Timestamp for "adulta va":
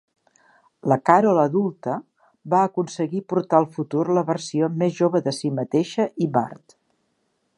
1.41-2.61